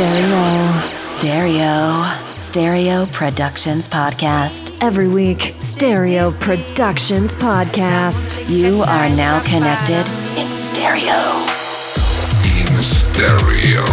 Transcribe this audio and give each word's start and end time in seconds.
Stereo. 0.00 0.94
Stereo. 0.94 2.06
Stereo 2.32 3.06
Productions 3.12 3.86
Podcast. 3.86 4.74
Every 4.82 5.08
week, 5.08 5.54
Stereo 5.58 6.30
Productions 6.30 7.36
Podcast. 7.36 8.48
You 8.48 8.80
are 8.80 9.10
now 9.10 9.42
connected 9.42 10.06
in 10.38 10.46
stereo. 10.46 11.20
In 12.48 12.76
stereo. 12.80 13.84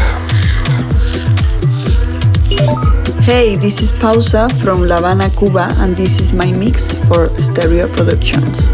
Hey, 3.21 3.57
this 3.57 3.81
is 3.81 3.91
Pausa 3.91 4.47
from 4.63 4.87
La 4.87 4.99
Habana, 4.99 5.29
Cuba, 5.31 5.73
and 5.75 5.93
this 5.93 6.21
is 6.21 6.31
my 6.31 6.53
mix 6.53 6.93
for 7.09 7.37
Stereo 7.37 7.89
Productions. 7.89 8.71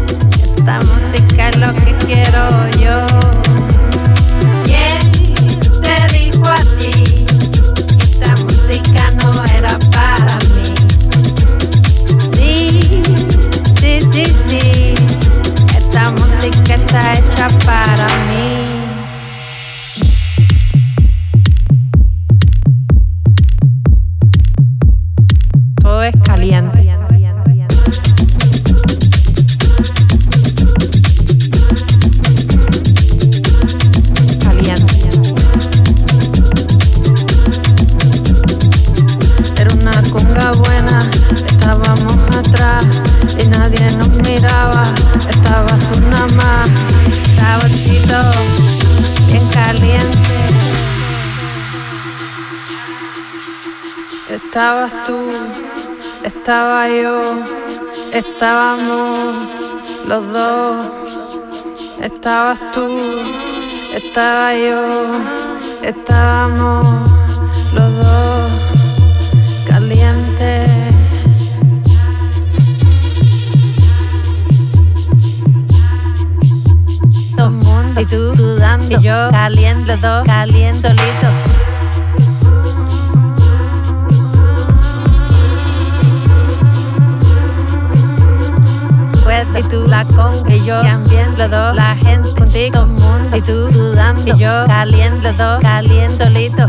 escapar 17.46 18.00
a 18.00 18.24
mí. 18.26 18.33
Estábamos 58.34 59.36
los 60.08 60.32
dos. 60.32 60.90
Estabas 62.02 62.58
tú, 62.72 62.88
estaba 63.94 64.52
yo, 64.54 65.06
estábamos 65.82 67.10
los 67.74 67.96
dos 67.96 68.50
calientes. 69.68 70.68
Todo 77.36 77.50
mundo 77.50 78.00
y 78.00 78.06
tú 78.06 78.36
sudando 78.36 78.98
y 78.98 79.02
yo 79.02 79.30
caliente, 79.30 79.92
los 79.92 80.00
dos 80.00 80.24
caliente, 80.24 80.88
solito. 80.88 81.53
Tú 89.74 89.88
la 89.88 90.04
con 90.04 90.48
y 90.50 90.64
yo 90.64 90.80
también. 90.82 91.36
Los 91.36 91.50
dos 91.50 91.74
la 91.74 91.96
gente 91.96 92.32
contigo. 92.34 92.86
Mundo 92.86 93.36
y 93.36 93.40
tú 93.40 93.72
sudando. 93.72 94.22
Y 94.24 94.38
yo 94.38 94.66
caliente 94.66 95.28
los 95.28 95.36
dos 95.36 95.60
caliente 95.60 96.24
solito. 96.24 96.68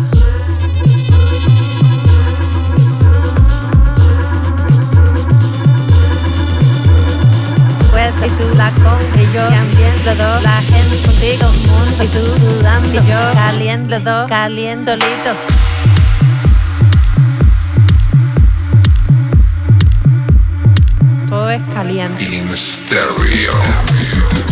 Y 8.25 8.29
tú 8.37 8.55
la 8.55 8.71
con 8.71 9.21
y 9.21 9.25
yo 9.33 9.47
también. 9.49 9.93
Los 10.05 10.17
dos 10.17 10.43
la 10.43 10.61
gente 10.61 10.97
contigo. 11.05 11.47
Mundo 11.67 12.03
y 12.03 12.07
tú 12.07 12.23
sudando. 12.39 12.87
Y 12.89 13.07
yo 13.07 13.19
caliente 13.35 13.99
dos 13.99 14.27
caliente 14.27 14.83
solito 14.83 15.74
caliente 21.73 22.23
In 22.23 22.49
stereo. 22.55 24.44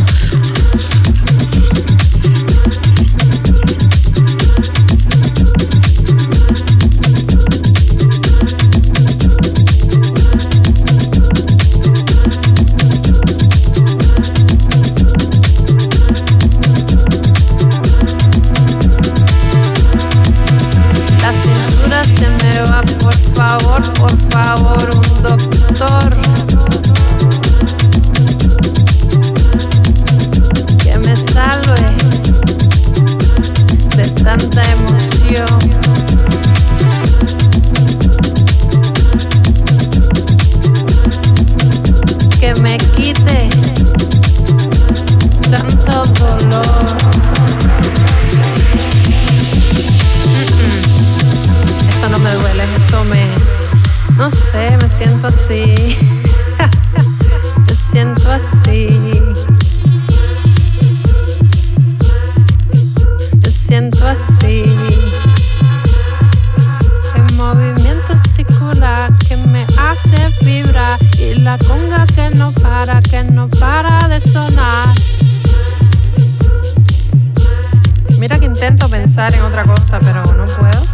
Intento 78.64 78.88
pensar 78.88 79.36
en 79.36 79.42
otra 79.42 79.66
cosa, 79.66 80.00
pero 80.00 80.24
no 80.24 80.46
puedo. 80.46 80.88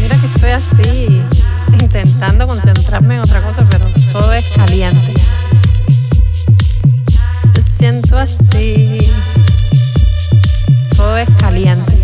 Mira 0.00 0.16
que 0.16 0.26
estoy 0.26 0.50
así, 0.50 1.22
intentando 1.80 2.48
concentrarme 2.48 3.14
en 3.14 3.20
otra 3.20 3.40
cosa, 3.40 3.64
pero 3.70 3.84
todo 4.12 4.32
es 4.32 4.50
caliente. 4.56 5.12
Me 7.54 7.62
siento 7.78 8.18
así. 8.18 9.08
Todo 10.96 11.18
es 11.18 11.28
caliente. 11.38 11.99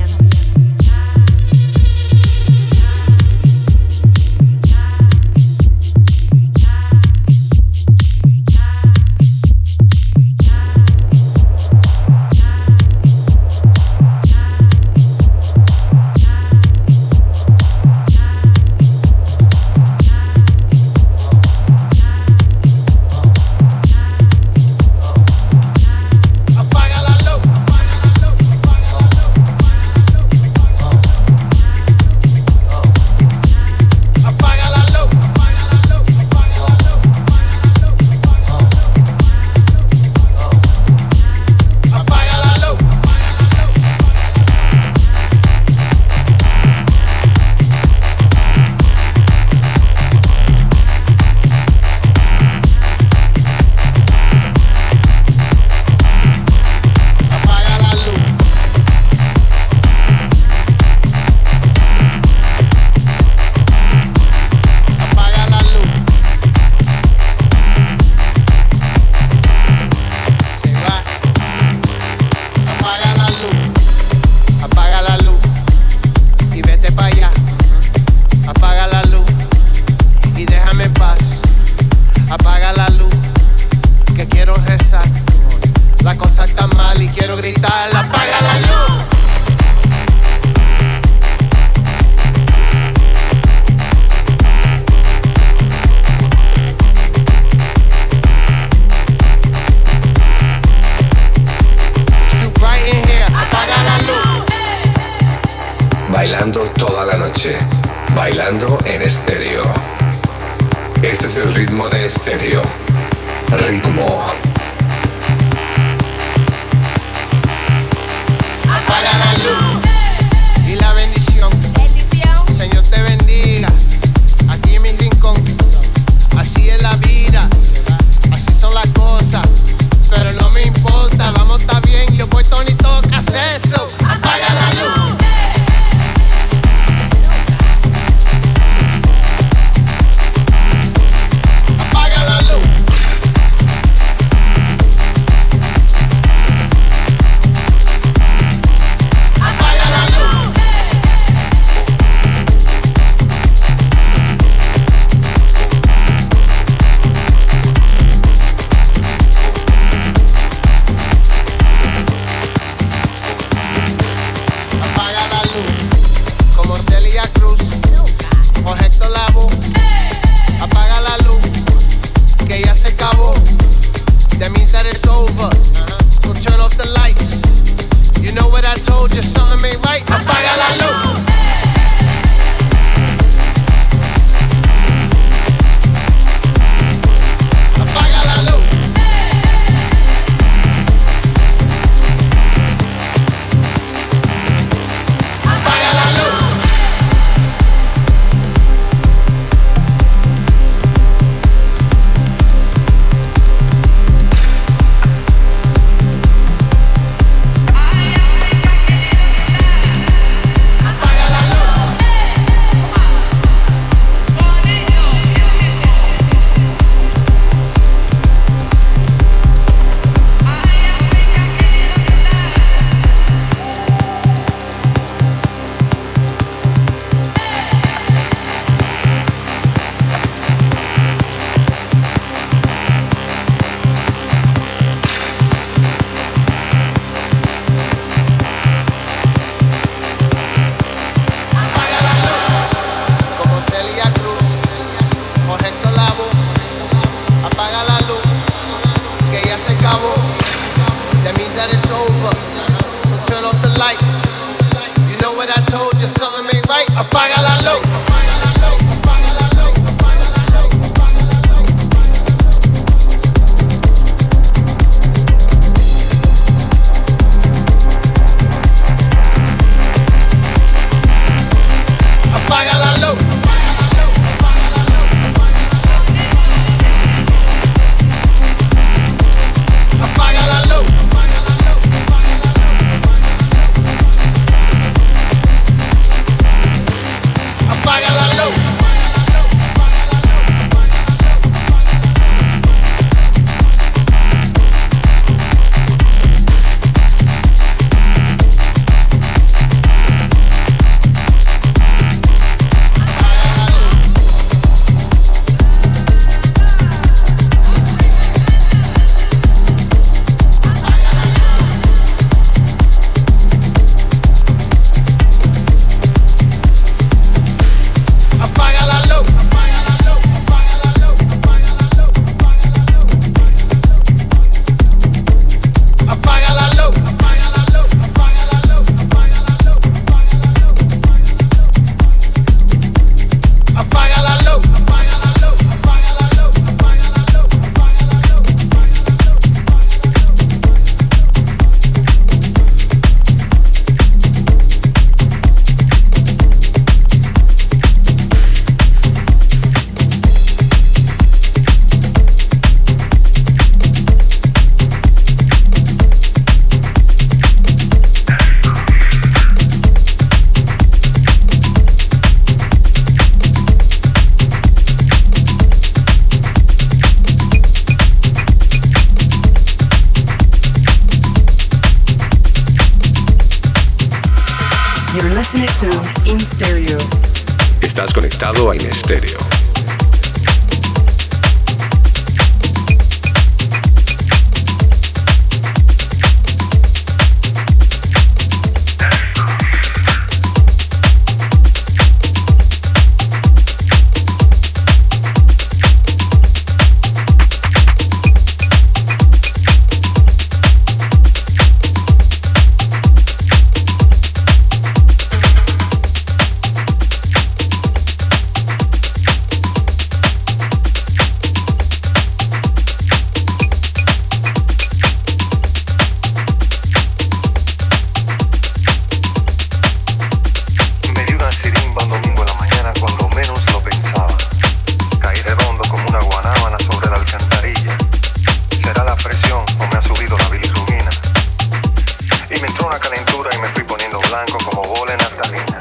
una 432.86 432.98
calentura 433.00 433.50
y 433.52 433.58
me 433.58 433.69
fui 433.69 433.82
poniendo 433.82 434.20
blanco 434.20 434.58
como 434.58 434.82
bola 434.94 435.12
en 435.12 435.19
Natalina. 435.19 435.78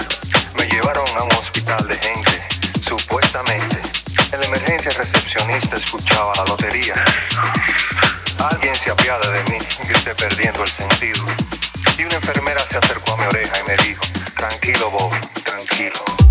Me 0.57 0.65
llevaron 0.65 1.05
a 1.15 1.23
un 1.23 1.31
hospital 1.33 1.87
de 1.87 1.95
gente, 1.97 2.47
supuestamente. 2.87 3.79
En 4.31 4.39
la 4.39 4.45
emergencia 4.47 4.89
el 4.89 4.95
recepcionista 4.95 5.77
escuchaba 5.77 6.33
la 6.35 6.45
lotería. 6.45 6.95
Alguien 8.49 8.73
se 8.75 8.89
apiada 8.89 9.29
de 9.29 9.43
mí, 9.51 9.57
grité 9.87 10.15
perdiendo 10.15 10.63
el 10.63 10.69
sentido. 10.69 11.23
Y 11.97 12.05
una 12.05 12.15
enfermera 12.15 12.61
se 12.71 12.77
acercó 12.77 13.13
a 13.13 13.17
mi 13.17 13.25
oreja 13.25 13.53
y 13.59 13.63
me 13.67 13.77
dijo, 13.83 14.01
tranquilo 14.35 14.89
Bob, 14.89 15.11
tranquilo. 15.43 16.24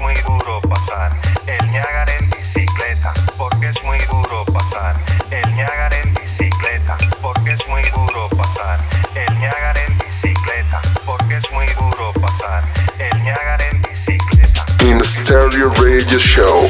muy 0.00 0.14
duro 0.26 0.60
pasar 0.62 1.18
el 1.46 1.70
Niágara 1.70 2.12
en 2.18 2.28
bicicleta, 2.30 3.12
porque 3.36 3.68
es 3.68 3.82
muy 3.84 3.98
duro 3.98 4.44
pasar 4.46 4.96
el 5.30 5.54
Niágara 5.54 5.96
en 6.00 6.14
bicicleta, 6.14 6.96
porque 7.22 7.52
es 7.52 7.68
muy 7.68 7.82
duro 7.94 8.28
pasar 8.30 8.78
el 9.14 9.38
Niágara 9.38 9.80
en 9.86 9.98
bicicleta, 9.98 10.80
porque 11.04 11.36
es 11.36 11.52
muy 11.52 11.66
duro 11.66 12.12
pasar 12.20 12.64
el 12.98 13.22
Niágara 13.22 13.64
en 13.70 13.82
bicicleta. 13.82 14.66
In 14.80 15.02
Stereo 15.04 15.70
Radio 15.70 16.18
Show. 16.18 16.65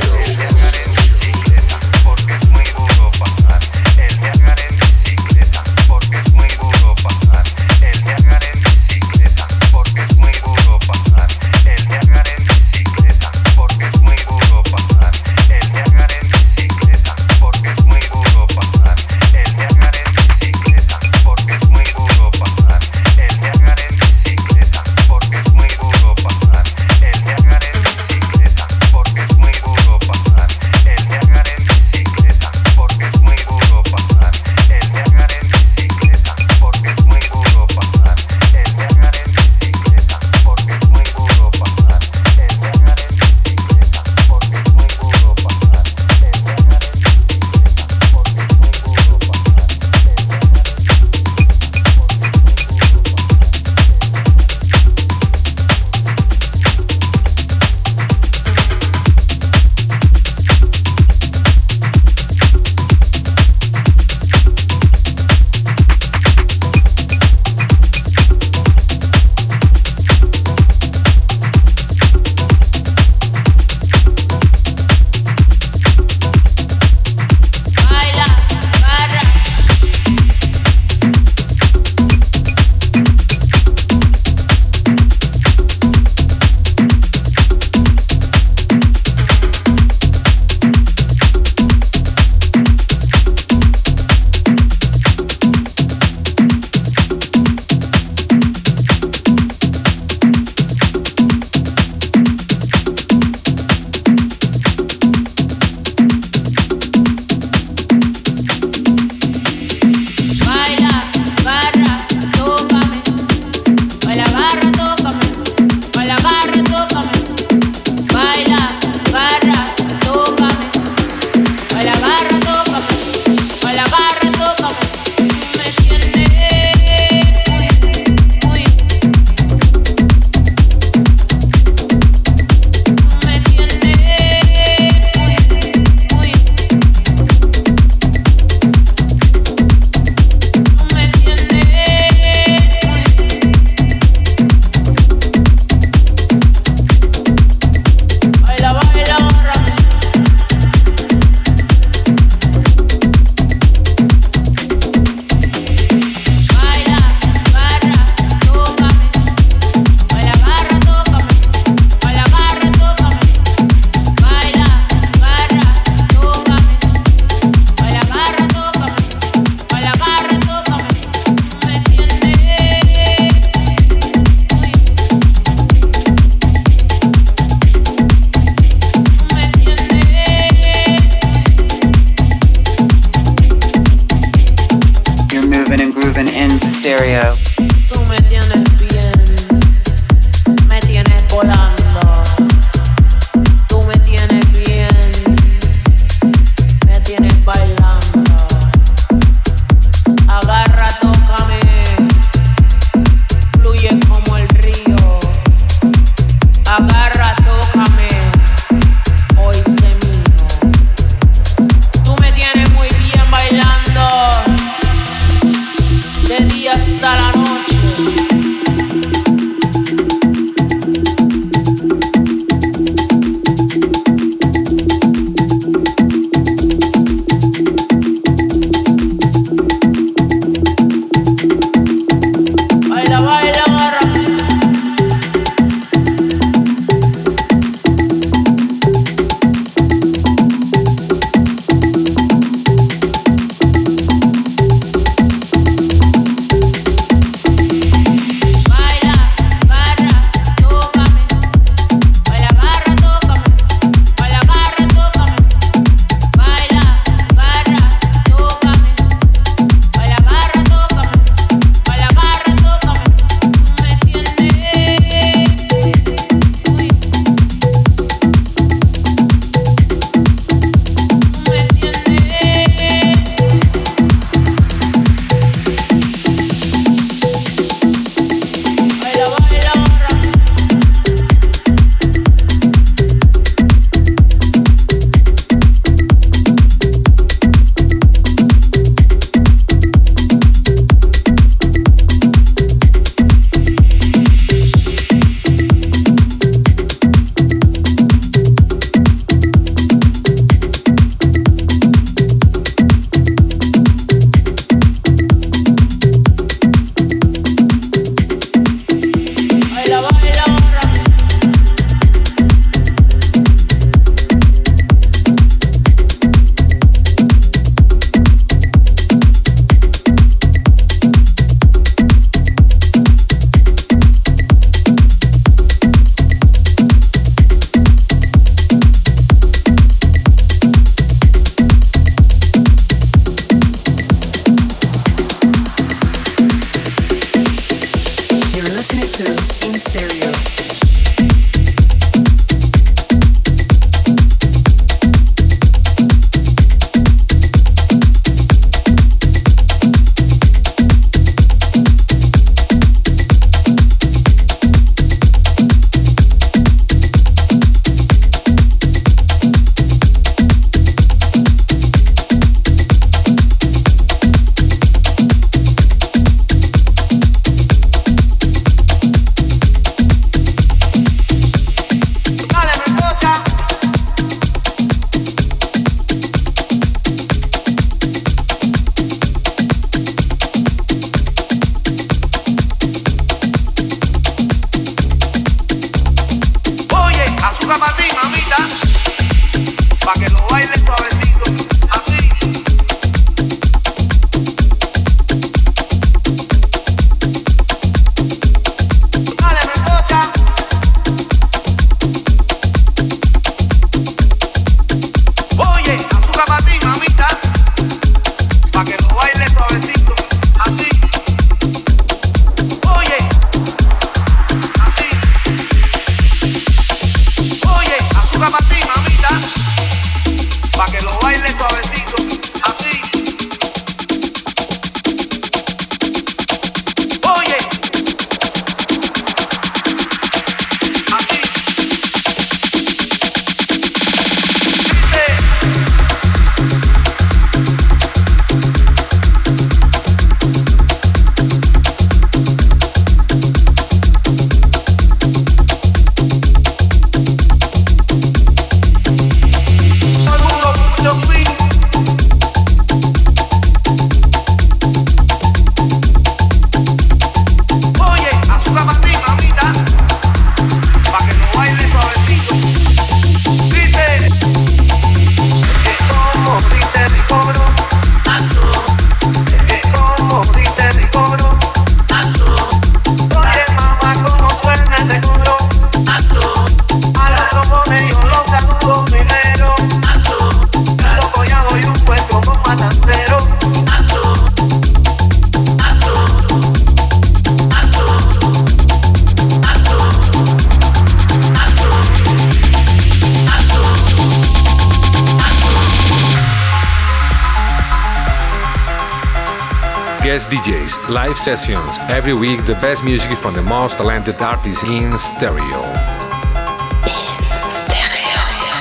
Sessions. 501.47 501.97
Every 502.09 502.35
week, 502.35 502.67
the 502.67 502.75
best 502.83 503.05
music 503.05 503.31
from 503.39 503.55
the 503.55 503.63
most 503.63 503.99
talented 503.99 504.43
artists 504.43 504.83
in 504.83 505.17
stereo. 505.17 505.81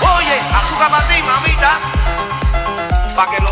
Oye, 0.02 0.38
azúcar 0.60 0.90
para 0.90 1.08
ti, 1.08 1.22
mamita. 1.22 1.72
Pa' 3.16 3.30
que. 3.30 3.46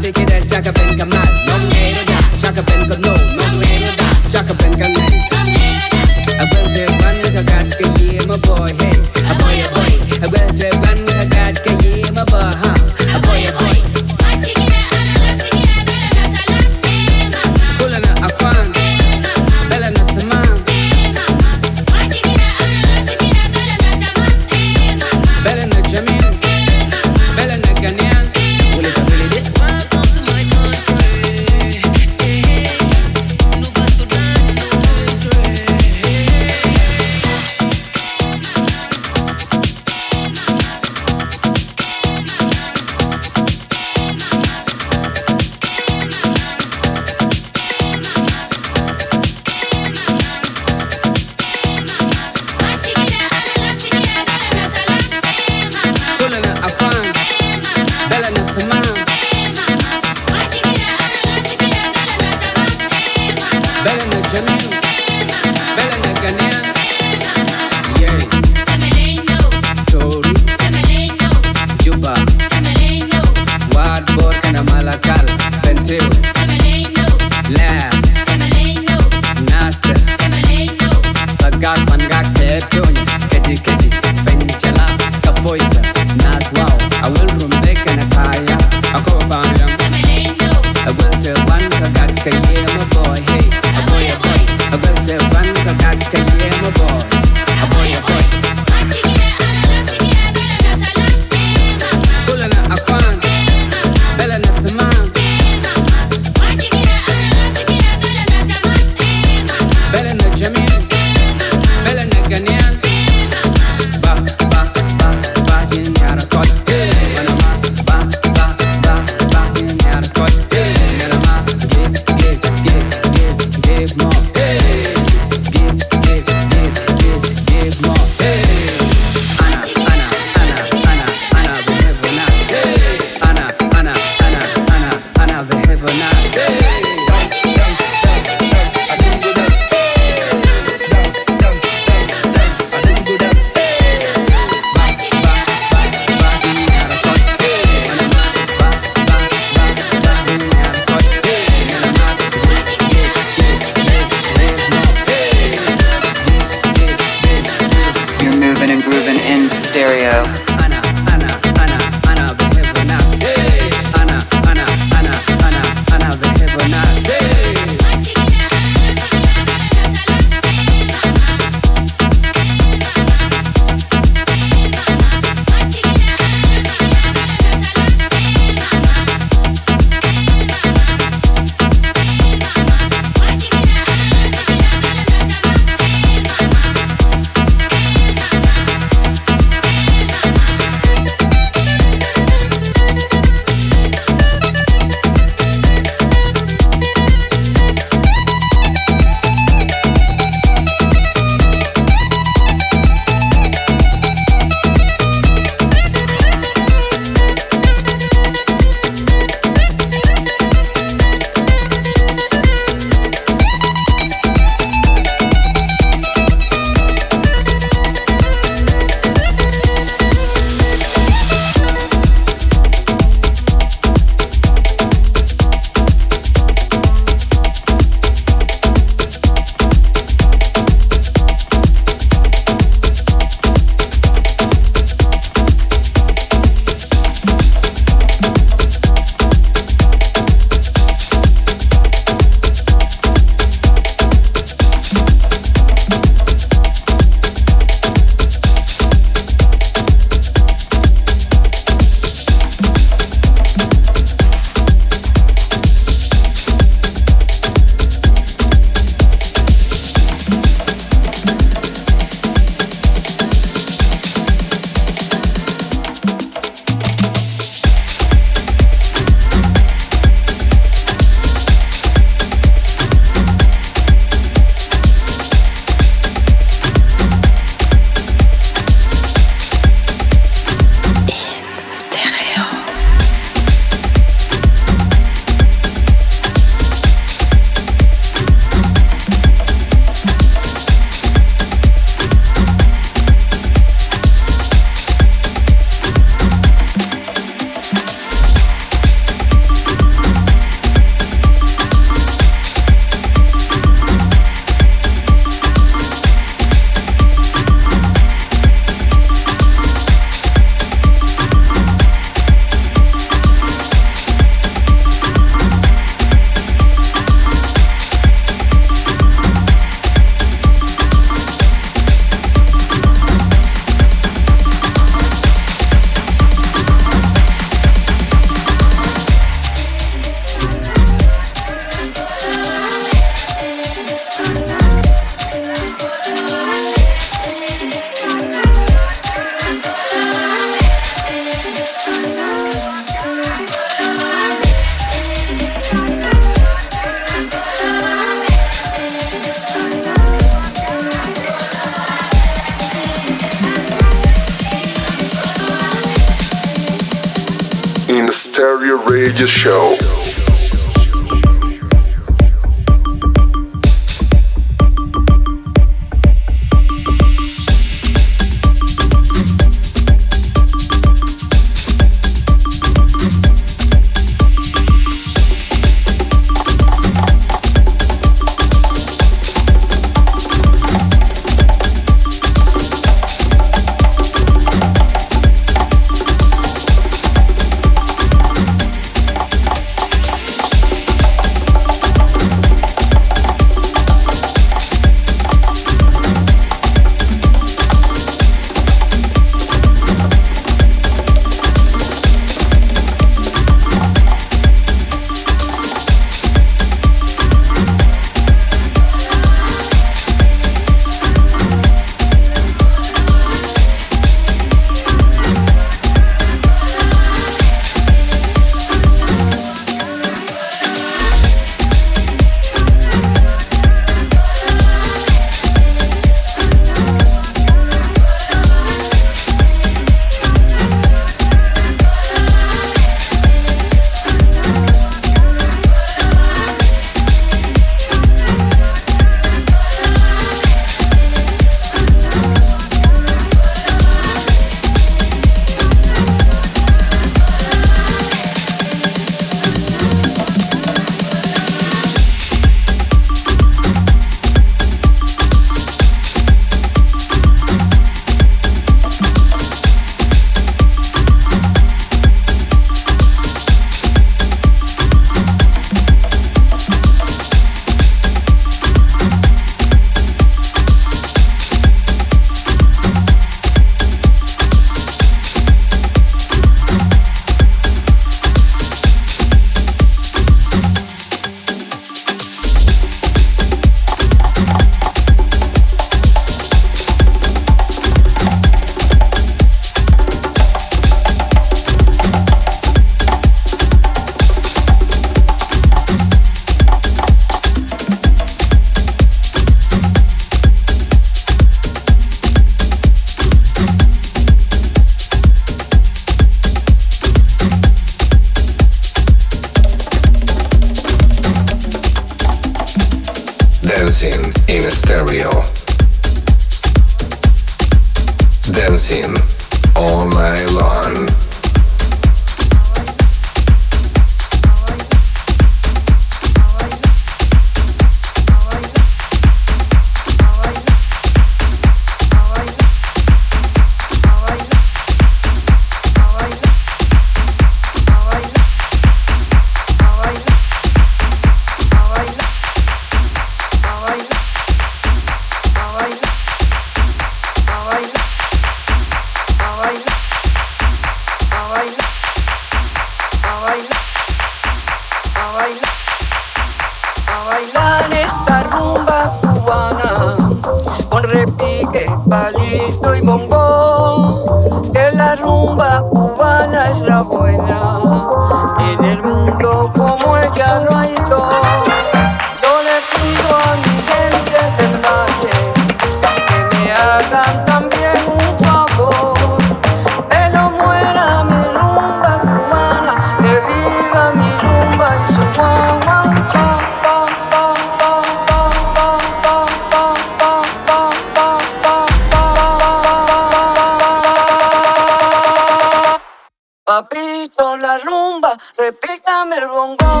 pégame 598.80 599.36
el 599.36 599.46
bongo, 599.48 600.00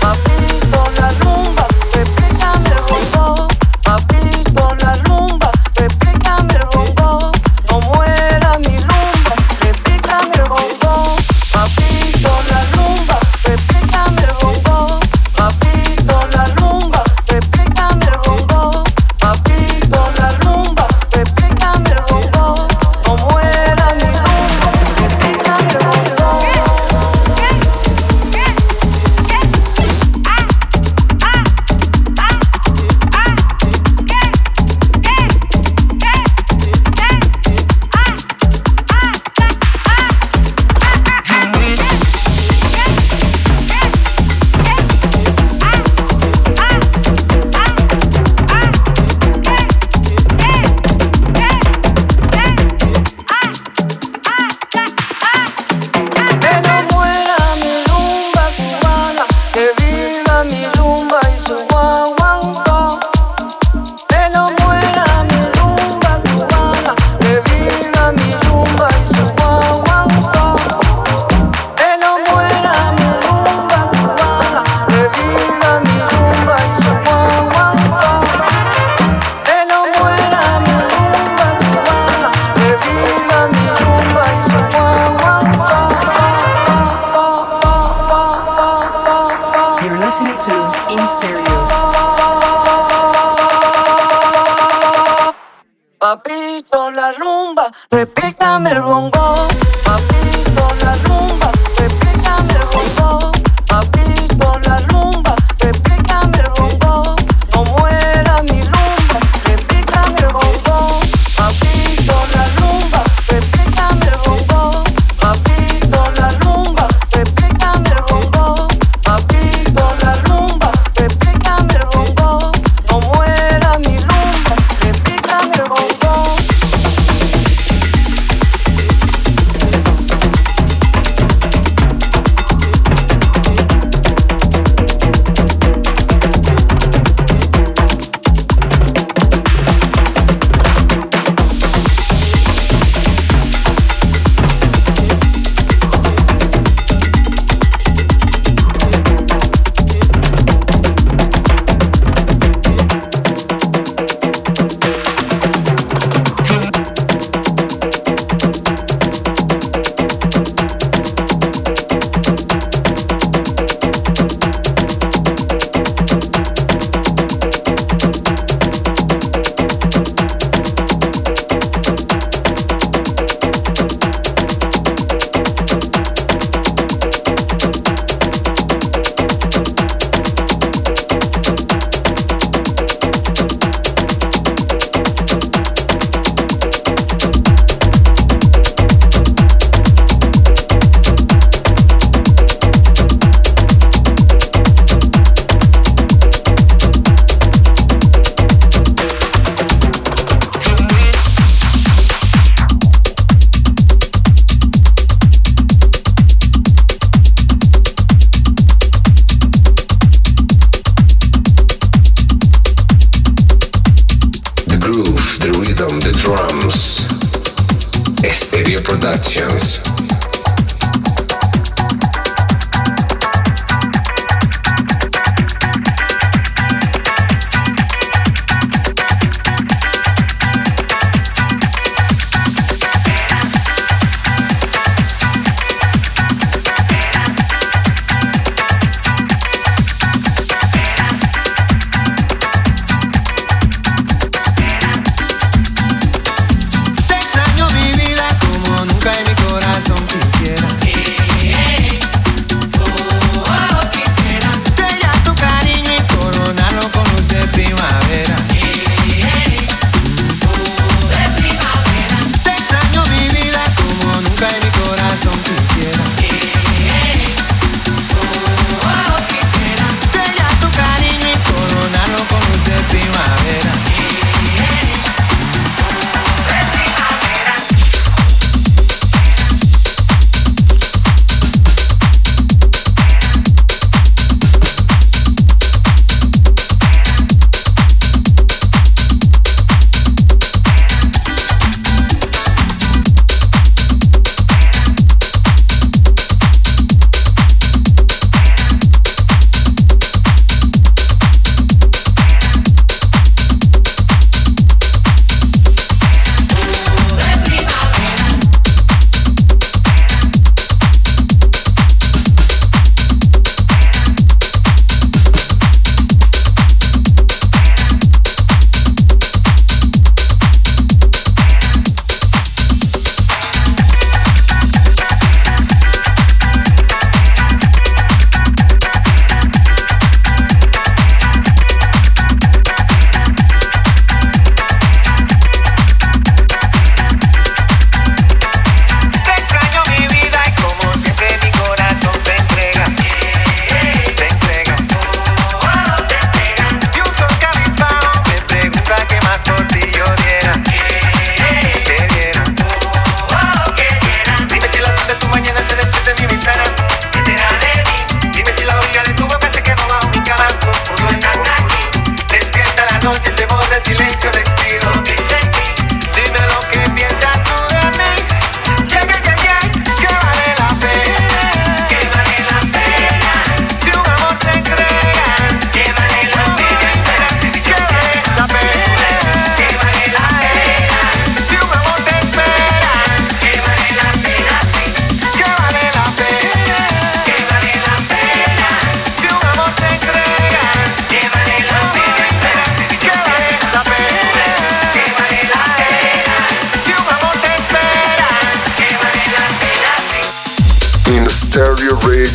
papito 0.00 0.90
la 0.98 1.10
rumba, 1.20 1.66
repítame 1.94 2.68
el 2.68 2.80
bongo, 2.88 3.48
papito 3.82 4.74
la 4.80 4.94
rumba. 5.04 5.37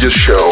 Radio 0.04 0.10
Show. 0.10 0.43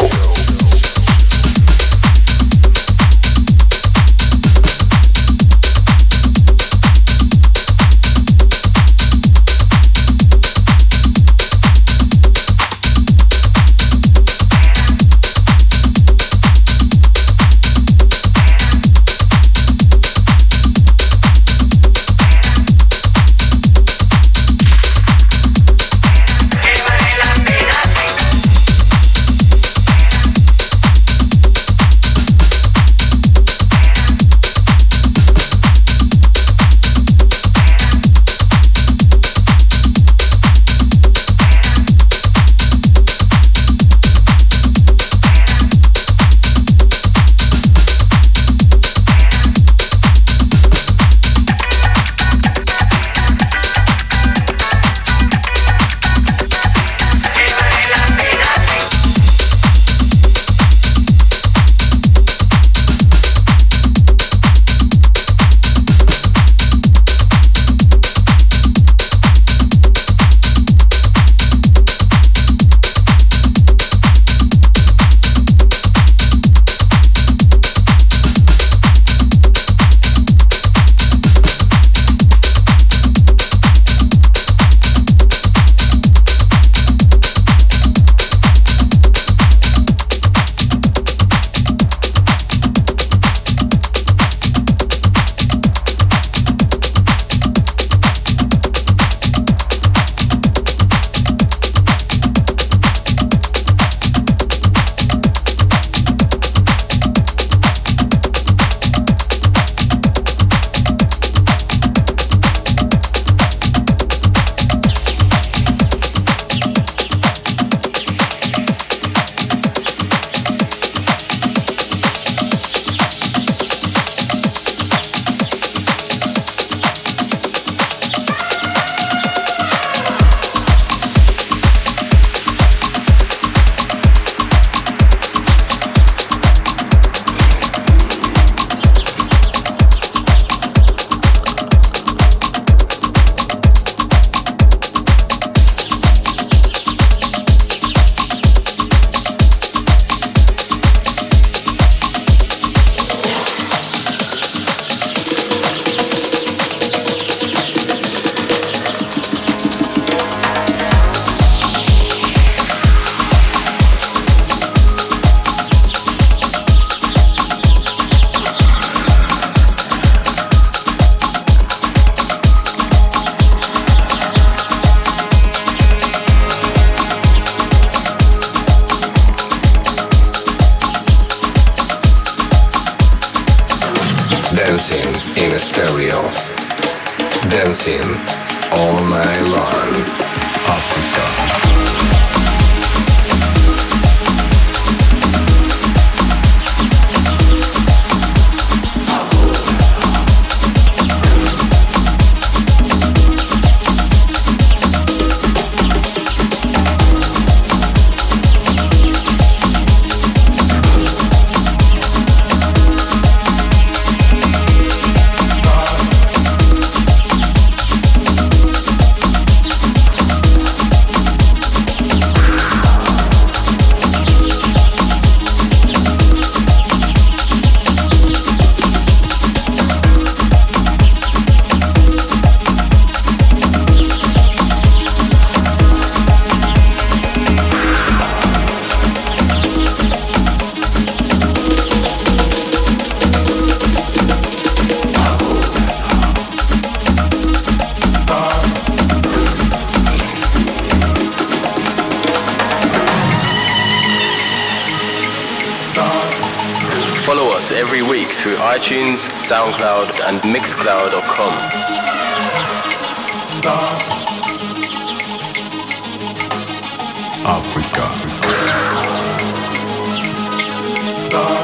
Stop. 271.32 271.61